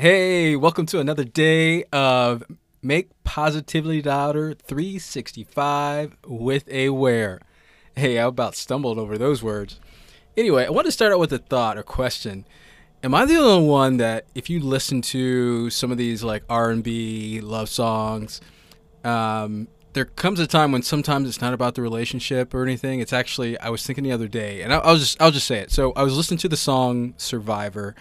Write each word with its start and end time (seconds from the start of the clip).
Hey, 0.00 0.54
welcome 0.54 0.86
to 0.86 1.00
another 1.00 1.24
day 1.24 1.82
of 1.92 2.44
Make 2.82 3.10
Positively 3.24 4.00
Louder 4.00 4.54
365 4.54 6.16
with 6.24 6.68
A. 6.68 6.90
Ware. 6.90 7.40
Hey, 7.96 8.16
I 8.20 8.26
about 8.26 8.54
stumbled 8.54 8.96
over 8.96 9.18
those 9.18 9.42
words. 9.42 9.80
Anyway, 10.36 10.64
I 10.64 10.70
want 10.70 10.84
to 10.84 10.92
start 10.92 11.12
out 11.12 11.18
with 11.18 11.32
a 11.32 11.38
thought 11.38 11.76
or 11.76 11.82
question. 11.82 12.46
Am 13.02 13.12
I 13.12 13.24
the 13.24 13.38
only 13.38 13.68
one 13.68 13.96
that 13.96 14.26
if 14.36 14.48
you 14.48 14.60
listen 14.60 15.02
to 15.02 15.68
some 15.68 15.90
of 15.90 15.98
these 15.98 16.22
like 16.22 16.44
R&B 16.48 17.40
love 17.40 17.68
songs, 17.68 18.40
um, 19.02 19.66
there 19.94 20.04
comes 20.04 20.38
a 20.38 20.46
time 20.46 20.70
when 20.70 20.82
sometimes 20.82 21.28
it's 21.28 21.40
not 21.40 21.54
about 21.54 21.74
the 21.74 21.82
relationship 21.82 22.54
or 22.54 22.62
anything. 22.62 23.00
It's 23.00 23.12
actually 23.12 23.58
I 23.58 23.70
was 23.70 23.84
thinking 23.84 24.04
the 24.04 24.12
other 24.12 24.28
day, 24.28 24.62
and 24.62 24.72
I, 24.72 24.78
I'll 24.78 24.96
just 24.96 25.20
I'll 25.20 25.32
just 25.32 25.48
say 25.48 25.58
it. 25.58 25.72
So 25.72 25.92
I 25.94 26.04
was 26.04 26.16
listening 26.16 26.38
to 26.38 26.48
the 26.48 26.56
song 26.56 27.14
"Survivor" 27.16 27.96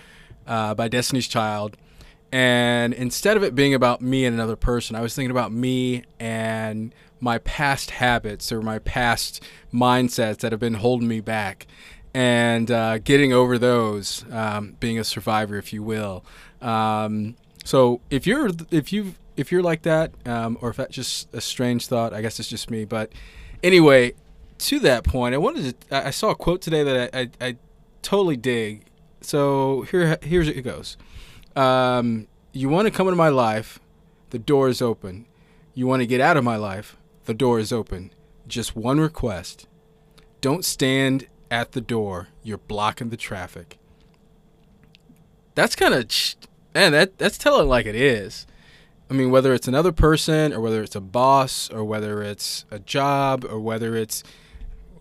uh, 0.46 0.76
by 0.76 0.90
Destiny's 0.90 1.28
Child, 1.28 1.76
and 2.32 2.94
instead 2.94 3.38
of 3.38 3.44
it 3.44 3.56
being 3.56 3.74
about 3.74 4.02
me 4.02 4.26
and 4.26 4.34
another 4.34 4.56
person, 4.56 4.96
I 4.96 5.02
was 5.02 5.16
thinking 5.16 5.32
about 5.32 5.52
me 5.52 6.04
and 6.20 6.94
my 7.20 7.40
past 7.40 7.92
habits 7.92 8.52
or 8.52 8.62
my 8.62 8.80
past 8.80 9.44
mindsets 9.74 10.40
that 10.40 10.52
have 10.52 10.60
been 10.60 10.76
holding 10.76 11.08
me 11.08 11.20
back, 11.20 11.68
and 12.14 12.70
uh, 12.72 12.98
getting 13.00 13.34
over 13.34 13.58
those, 13.58 14.26
um, 14.32 14.76
being 14.80 15.00
a 15.00 15.04
survivor, 15.04 15.58
if 15.58 15.72
you 15.72 15.84
will. 15.84 16.26
Um, 16.62 17.36
so 17.64 18.02
if 18.10 18.26
you're 18.26 18.50
if 18.72 18.92
you 18.92 19.16
if 19.36 19.52
you're 19.52 19.64
like 19.64 19.84
that, 19.84 20.12
um, 20.26 20.58
or 20.62 20.70
if 20.70 20.78
that's 20.78 20.96
just 20.96 21.34
a 21.34 21.42
strange 21.42 21.88
thought, 21.88 22.14
I 22.14 22.22
guess 22.22 22.40
it's 22.40 22.50
just 22.50 22.72
me. 22.72 22.86
But 22.86 23.12
anyway, 23.64 24.14
to 24.60 24.80
that 24.80 25.04
point, 25.04 25.36
I 25.36 25.38
wanted 25.38 25.80
to. 25.90 26.08
I 26.08 26.10
saw 26.10 26.32
a 26.32 26.36
quote 26.36 26.62
today 26.62 26.84
that 26.84 27.16
I, 27.16 27.20
I, 27.20 27.30
I 27.40 27.56
totally 28.02 28.38
dig. 28.38 28.86
So 29.22 29.82
here, 29.92 30.18
here's 30.22 30.48
it 30.48 30.62
goes. 30.62 30.98
Um, 31.58 32.28
you 32.54 32.70
want 32.70 32.86
to 32.86 32.92
come 32.92 33.08
into 33.08 33.18
my 33.18 33.30
life, 33.30 33.80
the 34.30 34.38
door 34.38 34.70
is 34.70 34.80
open. 34.80 35.26
You 35.74 35.88
want 35.88 36.02
to 36.02 36.08
get 36.08 36.22
out 36.22 36.38
of 36.38 36.44
my 36.44 36.56
life, 36.56 36.98
the 37.26 37.34
door 37.34 37.60
is 37.60 37.74
open. 37.74 38.12
Just 38.48 38.76
one 38.76 39.00
request: 39.00 39.68
don't 40.40 40.64
stand 40.64 41.28
at 41.50 41.72
the 41.72 41.82
door. 41.82 42.28
You're 42.44 42.60
blocking 42.60 43.10
the 43.10 43.18
traffic. 43.18 43.80
That's 45.56 45.76
kind 45.76 45.96
of, 45.96 46.06
man. 46.76 46.92
That 46.92 47.18
that's 47.18 47.40
telling 47.40 47.68
like 47.68 47.88
it 47.88 47.96
is. 47.96 48.46
I 49.10 49.16
mean, 49.16 49.32
whether 49.32 49.52
it's 49.54 49.68
another 49.68 49.92
person 49.92 50.54
or 50.54 50.62
whether 50.62 50.84
it's 50.84 50.96
a 50.96 51.02
boss 51.02 51.72
or 51.72 51.84
whether 51.84 52.22
it's 52.22 52.66
a 52.70 52.78
job 52.78 53.46
or 53.50 53.60
whether 53.60 53.96
it's 53.96 54.24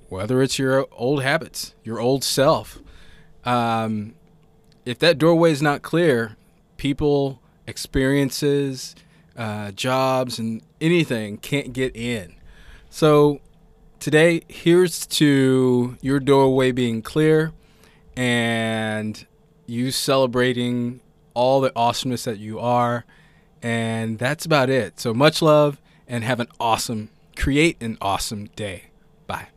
whether 0.08 0.40
it's 0.40 0.58
your 0.58 0.86
old 0.92 1.22
habits, 1.22 1.74
your 1.84 2.00
old 2.00 2.24
self. 2.24 2.78
Um, 3.44 4.14
if 4.86 4.98
that 5.00 5.18
doorway 5.18 5.50
is 5.50 5.60
not 5.60 5.82
clear, 5.82 6.36
people, 6.76 7.40
experiences, 7.66 8.94
uh, 9.36 9.72
jobs, 9.72 10.38
and 10.38 10.62
anything 10.80 11.38
can't 11.38 11.72
get 11.72 11.94
in. 11.96 12.34
So 12.90 13.40
today, 14.00 14.42
here's 14.48 15.06
to 15.06 15.96
your 16.00 16.20
doorway 16.20 16.72
being 16.72 17.02
clear 17.02 17.52
and 18.16 19.26
you 19.66 19.90
celebrating 19.90 21.00
all 21.34 21.60
the 21.60 21.72
awesomeness 21.76 22.24
that 22.24 22.38
you 22.38 22.58
are 22.58 23.04
and 23.62 24.18
that's 24.18 24.44
about 24.44 24.70
it. 24.70 25.00
So 25.00 25.12
much 25.12 25.42
love 25.42 25.80
and 26.06 26.24
have 26.24 26.40
an 26.40 26.48
awesome, 26.60 27.10
create 27.36 27.82
an 27.82 27.98
awesome 28.00 28.46
day. 28.54 28.90
Bye. 29.26 29.48